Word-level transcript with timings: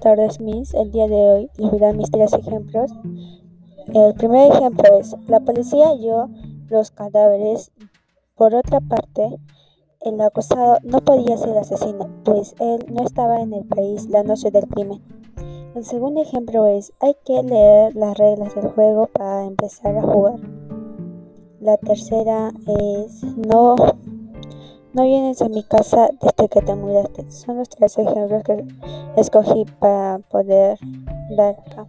tardes, 0.00 0.40
Miss. 0.40 0.74
El 0.74 0.92
día 0.92 1.08
de 1.08 1.14
hoy 1.14 1.50
les 1.56 1.70
voy 1.70 1.78
a 1.82 1.86
dar 1.86 1.96
mis 1.96 2.10
tres 2.10 2.32
ejemplos. 2.32 2.90
El 3.86 4.14
primer 4.14 4.52
ejemplo 4.52 4.98
es, 4.98 5.16
la 5.28 5.40
policía 5.40 5.88
halló 5.88 6.28
los 6.68 6.90
cadáveres. 6.90 7.72
Por 8.34 8.54
otra 8.54 8.80
parte, 8.80 9.38
el 10.00 10.20
acusado 10.20 10.78
no 10.82 11.00
podía 11.00 11.36
ser 11.36 11.56
asesino, 11.56 12.10
pues 12.24 12.54
él 12.60 12.84
no 12.92 13.04
estaba 13.04 13.40
en 13.40 13.54
el 13.54 13.64
país 13.64 14.08
la 14.08 14.22
noche 14.22 14.50
del 14.50 14.66
crimen. 14.68 15.02
El 15.74 15.84
segundo 15.84 16.22
ejemplo 16.22 16.66
es, 16.66 16.92
hay 17.00 17.16
que 17.24 17.42
leer 17.42 17.96
las 17.96 18.16
reglas 18.18 18.54
del 18.54 18.68
juego 18.68 19.06
para 19.06 19.46
empezar 19.46 19.96
a 19.96 20.02
jugar. 20.02 20.38
La 21.60 21.76
tercera 21.78 22.52
es, 22.66 23.24
no 23.36 23.76
no 24.94 25.02
vienes 25.02 25.42
a 25.42 25.48
mi 25.48 25.64
casa 25.64 26.08
desde 26.20 26.48
que 26.48 26.62
te 26.62 26.74
mudaste. 26.74 27.30
Son 27.30 27.58
los 27.58 27.68
tres 27.68 27.98
ejemplos 27.98 28.42
que 28.44 28.64
escogí 29.16 29.64
para 29.80 30.20
poder 30.30 30.78
dar 31.36 31.56
acá. 31.66 31.86